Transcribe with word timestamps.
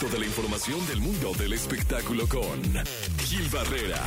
resto 0.00 0.16
de 0.16 0.20
la 0.20 0.26
información 0.26 0.86
del 0.86 1.00
mundo 1.00 1.32
del 1.38 1.52
espectáculo 1.52 2.26
con 2.26 2.62
Gil 3.18 3.48
Barrera, 3.50 4.00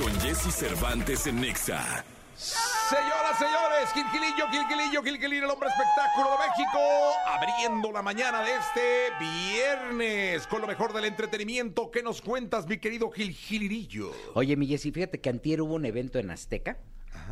con 0.00 0.12
Jesse 0.20 0.52
Cervantes 0.54 1.26
en 1.26 1.40
Nexa. 1.40 2.04
Señoras, 2.36 3.38
señores, 3.38 3.90
Gilgilillo, 3.92 4.48
Gilgilillo, 4.48 5.02
Gilgilillo, 5.02 5.44
el 5.46 5.50
hombre 5.50 5.68
espectáculo 5.68 6.30
de 6.30 6.48
México, 6.48 6.78
abriendo 7.26 7.90
la 7.90 8.02
mañana 8.02 8.42
de 8.42 8.52
este 8.54 9.08
viernes 9.18 10.46
con 10.46 10.60
lo 10.60 10.68
mejor 10.68 10.92
del 10.92 11.06
entretenimiento. 11.06 11.90
¿Qué 11.90 12.02
nos 12.02 12.20
cuentas, 12.20 12.66
mi 12.66 12.78
querido 12.78 13.10
Gilgilillo? 13.10 14.12
Oye, 14.34 14.56
mi 14.56 14.68
Jessy, 14.68 14.92
fíjate 14.92 15.20
que 15.20 15.30
antier 15.30 15.62
hubo 15.62 15.74
un 15.74 15.84
evento 15.84 16.18
en 16.18 16.30
Azteca 16.30 16.78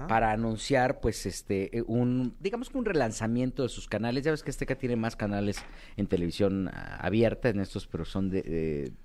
para 0.09 0.33
anunciar, 0.33 1.01
pues, 1.01 1.27
este, 1.27 1.77
eh, 1.79 1.83
un, 1.87 2.35
digamos 2.41 2.71
que 2.71 2.79
un 2.79 2.85
relanzamiento 2.85 3.63
de 3.63 3.69
sus 3.69 3.89
canales. 3.89 4.25
Ya 4.25 4.31
ves 4.31 4.43
que 4.43 4.51
Azteca 4.51 4.75
tiene 4.77 4.97
más 4.97 5.17
canales 5.17 5.59
en 5.97 6.07
televisión 6.07 6.69
ah, 6.69 6.99
abierta 7.01 7.49
en 7.49 7.61
estos, 7.61 7.87
pero 7.87 8.05
son 8.05 8.31
de, 8.31 8.43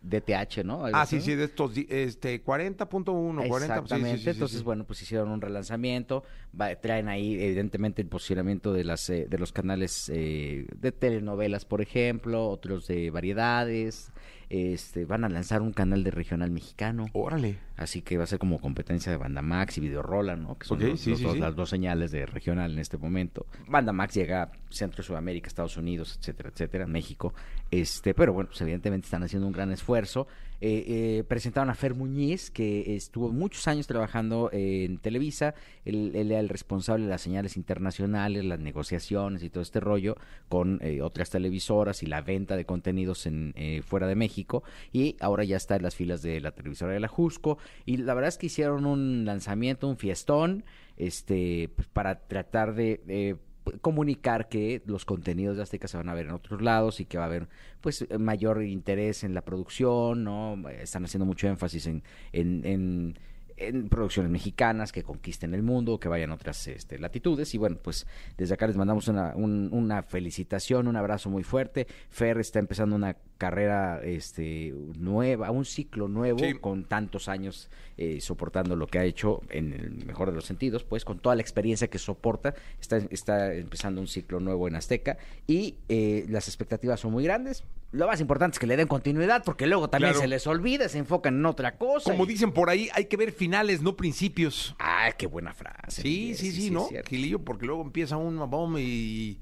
de 0.01 0.19
DTH, 0.19 0.63
¿no? 0.63 0.85
Algo 0.85 0.97
Ah, 0.97 1.05
sí, 1.05 1.17
así. 1.17 1.31
sí, 1.31 1.35
de 1.35 1.45
estos, 1.45 1.73
este, 1.89 2.43
40.1, 2.43 3.47
40. 3.47 3.47
sí, 3.47 3.47
sí, 3.47 3.63
Exactamente, 3.63 4.17
sí, 4.17 4.23
sí, 4.23 4.29
entonces 4.29 4.63
bueno, 4.63 4.83
pues 4.85 5.01
hicieron 5.01 5.29
un 5.29 5.41
relanzamiento, 5.41 6.23
va- 6.59 6.75
traen 6.75 7.07
ahí 7.07 7.33
evidentemente 7.41 8.01
el 8.01 8.07
posicionamiento 8.07 8.73
de 8.73 8.83
las 8.83 9.09
eh, 9.09 9.27
de 9.29 9.37
los 9.37 9.51
canales 9.51 10.09
eh, 10.13 10.67
de 10.75 10.91
telenovelas, 10.91 11.65
por 11.65 11.81
ejemplo, 11.81 12.47
otros 12.49 12.87
de 12.87 13.09
variedades, 13.09 14.11
este 14.49 15.05
van 15.05 15.23
a 15.23 15.29
lanzar 15.29 15.61
un 15.61 15.73
canal 15.73 16.03
de 16.03 16.11
regional 16.11 16.51
mexicano, 16.51 17.05
Órale. 17.13 17.57
así 17.75 18.01
que 18.01 18.17
va 18.17 18.25
a 18.25 18.27
ser 18.27 18.37
como 18.39 18.59
competencia 18.59 19.11
de 19.11 19.17
Banda 19.17 19.41
Max 19.41 19.77
y 19.77 19.81
Videorola, 19.81 20.35
¿no? 20.35 20.57
Que 20.63 20.67
son 20.69 20.77
Ok, 20.81 20.83
los- 20.91 20.99
sí, 21.01 21.09
los 21.09 21.19
sí, 21.19 21.25
dos- 21.25 21.33
sí. 21.33 21.39
las 21.39 21.55
dos 21.55 21.69
señales 21.69 22.11
de 22.11 22.25
regional 22.25 22.71
en 22.71 22.79
este 22.79 22.97
momento. 22.97 23.45
Banda 23.67 23.91
Max 23.91 24.13
llega 24.15 24.43
a 24.43 24.51
Centro 24.69 25.03
Sudamérica, 25.03 25.47
Estados 25.47 25.75
Unidos, 25.75 26.15
etcétera, 26.17 26.49
etcétera, 26.53 26.87
México. 26.87 27.33
Este, 27.69 28.13
pero 28.13 28.31
bueno, 28.31 28.47
pues 28.49 28.61
evidentemente 28.61 29.05
están 29.05 29.23
haciendo 29.23 29.45
un 29.45 29.51
gran 29.53 29.71
esfuerzo. 29.73 30.25
Eh, 30.65 30.85
eh, 30.87 31.23
presentaron 31.25 31.69
a 31.69 31.75
Fer 31.75 31.93
Muñiz, 31.93 32.49
que 32.49 32.95
estuvo 32.95 33.33
muchos 33.33 33.67
años 33.67 33.85
trabajando 33.85 34.49
en 34.53 34.97
Televisa. 34.97 35.55
Él, 35.83 36.15
era 36.15 36.39
el 36.39 36.47
responsable 36.47 37.03
de 37.03 37.09
las 37.09 37.21
señales 37.21 37.57
internacionales, 37.57 38.45
las 38.45 38.61
negociaciones 38.61 39.43
y 39.43 39.49
todo 39.49 39.61
este 39.61 39.81
rollo 39.81 40.15
con 40.47 40.79
eh, 40.81 41.01
otras 41.01 41.29
televisoras 41.31 42.01
y 42.01 42.05
la 42.05 42.21
venta 42.21 42.55
de 42.55 42.63
contenidos 42.63 43.25
en 43.25 43.51
eh, 43.57 43.81
fuera 43.81 44.07
de 44.07 44.15
México. 44.15 44.63
Y 44.93 45.17
ahora 45.19 45.43
ya 45.43 45.57
está 45.57 45.75
en 45.75 45.83
las 45.83 45.95
filas 45.95 46.21
de 46.21 46.39
la 46.39 46.51
televisora 46.51 46.93
de 46.93 47.01
la 47.01 47.09
Jusco. 47.09 47.57
Y 47.85 47.97
la 47.97 48.13
verdad 48.13 48.29
es 48.29 48.37
que 48.37 48.45
hicieron 48.45 48.85
un 48.85 49.25
lanzamiento, 49.25 49.89
un 49.89 49.97
fiestón, 49.97 50.63
este, 50.95 51.71
pues, 51.75 51.89
para 51.89 52.25
tratar 52.25 52.73
de... 52.73 53.37
comunicar 53.81 54.49
que 54.49 54.81
los 54.85 55.05
contenidos 55.05 55.57
de 55.57 55.63
Azteca 55.63 55.87
se 55.87 55.97
van 55.97 56.09
a 56.09 56.13
ver 56.13 56.25
en 56.25 56.31
otros 56.33 56.61
lados 56.61 56.99
y 56.99 57.05
que 57.05 57.17
va 57.17 57.23
a 57.23 57.27
haber 57.27 57.47
pues 57.81 58.05
mayor 58.19 58.63
interés 58.63 59.23
en 59.23 59.33
la 59.33 59.41
producción, 59.41 60.23
¿no? 60.23 60.57
Están 60.69 61.05
haciendo 61.05 61.25
mucho 61.25 61.47
énfasis 61.47 61.87
en, 61.87 62.03
en, 62.31 62.65
en, 62.65 63.19
en 63.57 63.89
producciones 63.89 64.31
mexicanas 64.31 64.91
que 64.91 65.03
conquisten 65.03 65.53
el 65.53 65.63
mundo, 65.63 65.99
que 65.99 66.09
vayan 66.09 66.31
a 66.31 66.35
otras 66.35 66.67
este, 66.67 66.97
latitudes. 66.99 67.53
Y 67.53 67.57
bueno, 67.57 67.77
pues 67.81 68.07
desde 68.37 68.53
acá 68.55 68.67
les 68.67 68.75
mandamos 68.75 69.07
una, 69.07 69.33
un- 69.35 69.69
una 69.71 70.03
felicitación, 70.03 70.87
un 70.87 70.95
abrazo 70.95 71.29
muy 71.29 71.43
fuerte. 71.43 71.87
Fer 72.09 72.39
está 72.39 72.59
empezando 72.59 72.95
una 72.95 73.15
carrera 73.43 73.99
este, 74.03 74.73
nueva, 74.97 75.51
un 75.51 75.65
ciclo 75.65 76.07
nuevo, 76.07 76.39
Sí. 76.39 76.53
con 76.53 76.85
tantos 76.85 77.27
años 77.27 77.69
eh, 77.97 78.21
soportando 78.21 78.75
lo 78.77 78.87
que 78.87 78.99
ha 78.99 79.03
hecho 79.03 79.41
en 79.49 79.73
el 79.73 80.05
mejor 80.05 80.29
de 80.29 80.35
los 80.35 80.45
sentidos, 80.45 80.83
pues 80.85 81.03
con 81.03 81.19
toda 81.19 81.35
la 81.35 81.41
experiencia 81.41 81.89
que 81.89 81.99
soporta, 81.99 82.55
está, 82.79 82.97
está 83.11 83.53
empezando 83.53 83.99
un 83.99 84.07
ciclo 84.07 84.39
nuevo 84.39 84.67
en 84.69 84.75
Azteca 84.77 85.17
y 85.45 85.75
eh, 85.89 86.25
las 86.29 86.47
expectativas 86.47 87.01
son 87.01 87.11
muy 87.11 87.25
grandes. 87.25 87.65
Lo 87.91 88.07
más 88.07 88.21
importante 88.21 88.55
es 88.55 88.59
que 88.59 88.65
le 88.65 88.77
den 88.77 88.87
continuidad, 88.87 89.43
porque 89.43 89.67
luego 89.67 89.89
también 89.89 90.13
Claro. 90.13 90.21
se 90.21 90.27
les 90.29 90.47
olvida, 90.47 90.87
se 90.89 90.97
enfocan 90.99 91.35
en 91.35 91.45
otra 91.45 91.77
cosa. 91.77 92.11
Como 92.11 92.23
y- 92.23 92.27
dicen 92.27 92.51
por 92.53 92.69
ahí, 92.69 92.87
hay 92.93 93.05
que 93.05 93.17
ver 93.17 93.31
finales, 93.33 93.81
no 93.81 93.95
principios. 93.97 94.73
Ah, 94.79 95.11
qué 95.17 95.27
buena 95.27 95.53
frase. 95.53 96.01
Sí, 96.01 96.33
sí, 96.35 96.51
sí, 96.53 96.71
¿no? 96.71 96.87
Gilillo, 97.09 97.39
porque 97.39 97.65
luego 97.65 97.81
empieza 97.83 98.15
un 98.17 98.37
bomb 98.49 98.77
y 98.79 99.37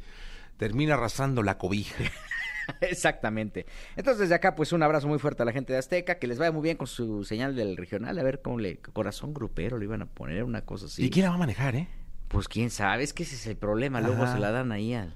termina 0.58 0.96
arrastrando 0.96 1.44
la 1.44 1.58
cobija. 1.58 1.96
Exactamente. 2.82 3.66
Entonces, 3.96 4.20
desde 4.20 4.36
acá, 4.36 4.56
pues 4.56 4.72
un 4.72 4.84
abrazo 4.84 5.08
muy 5.08 5.20
fuerte 5.20 5.44
a 5.44 5.46
la 5.46 5.52
gente 5.52 5.74
de 5.74 5.80
Azteca, 5.80 6.16
que 6.16 6.28
les 6.28 6.38
vaya 6.40 6.52
muy 6.52 6.62
bien 6.62 6.78
con 6.78 6.88
su 6.88 7.24
señal 7.24 7.56
del 7.56 7.78
regional, 7.78 8.18
a 8.18 8.24
ver 8.24 8.42
cómo 8.42 8.60
le. 8.60 8.78
Corazón 8.78 9.34
grupero 9.34 9.78
le 9.78 9.86
iban 9.86 10.02
a 10.02 10.06
poner 10.06 10.44
una 10.44 10.62
cosa 10.66 10.86
así. 10.86 11.06
¿Y 11.06 11.10
quién 11.10 11.26
la 11.26 11.30
va 11.32 11.36
a 11.36 11.40
manejar, 11.40 11.76
eh? 11.76 11.88
Pues 12.28 12.48
quién 12.48 12.70
sabe, 12.70 13.04
es 13.04 13.14
que 13.14 13.24
ese 13.24 13.36
es 13.36 13.46
el 13.48 13.58
problema. 13.58 14.00
Luego 14.00 14.24
Ajá. 14.24 14.34
se 14.34 14.40
la 14.40 14.52
dan 14.52 14.72
ahí 14.72 14.94
al. 14.94 15.16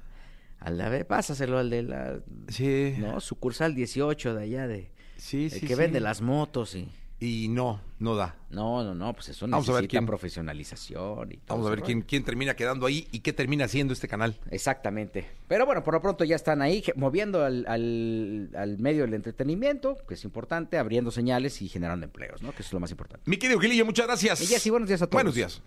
al 0.59 0.79
a 0.81 0.89
ver, 0.89 1.07
pásaselo 1.07 1.57
al 1.59 1.69
de 1.69 1.83
la. 1.83 2.19
Sí. 2.49 2.95
No, 2.97 3.19
sucursal 3.19 3.73
18 3.73 4.35
de 4.35 4.43
allá, 4.43 4.67
de. 4.67 4.91
Sí, 5.17 5.45
el 5.45 5.51
sí, 5.51 5.61
que 5.61 5.75
sí. 5.75 5.75
vende 5.75 5.99
las 5.99 6.21
motos 6.21 6.75
y. 6.75 6.89
Y 7.19 7.47
no, 7.47 7.79
no 7.99 8.15
da. 8.15 8.35
No, 8.49 8.83
no, 8.83 8.93
no, 8.93 9.13
pues 9.13 9.29
eso 9.29 9.47
Vamos 9.47 9.67
a 9.69 9.71
ver 9.71 9.83
necesita 9.83 9.89
quién- 9.99 10.05
profesionalización 10.05 11.31
y 11.31 11.37
todo 11.37 11.57
Vamos 11.57 11.67
a 11.67 11.69
ese 11.69 11.75
ver 11.77 11.85
quién, 11.85 12.01
quién 12.01 12.23
termina 12.23 12.55
quedando 12.55 12.85
ahí 12.85 13.07
y 13.11 13.19
qué 13.19 13.31
termina 13.33 13.65
haciendo 13.65 13.93
este 13.93 14.07
canal. 14.07 14.37
Exactamente. 14.51 15.25
Pero 15.47 15.65
bueno, 15.65 15.83
por 15.83 15.93
lo 15.93 16.01
pronto 16.01 16.23
ya 16.25 16.35
están 16.35 16.61
ahí 16.61 16.81
je- 16.81 16.93
moviendo 16.95 17.43
al, 17.45 17.65
al, 17.67 18.49
al 18.55 18.77
medio 18.79 19.03
del 19.03 19.13
entretenimiento, 19.13 19.97
que 20.07 20.15
es 20.15 20.23
importante, 20.25 20.77
abriendo 20.77 21.09
señales 21.11 21.61
y 21.61 21.69
generando 21.69 22.05
empleos, 22.05 22.41
¿no? 22.41 22.49
Que 22.51 22.61
eso 22.61 22.67
es 22.69 22.73
lo 22.73 22.79
más 22.81 22.91
importante. 22.91 23.29
Mi 23.29 23.37
querido 23.37 23.59
Gilillo, 23.59 23.85
muchas 23.85 24.07
gracias. 24.07 24.41
Y 24.41 24.47
Jessy, 24.47 24.69
buenos 24.69 24.89
días 24.89 25.01
a 25.01 25.05
todos. 25.07 25.13
Buenos 25.15 25.35
días. 25.35 25.61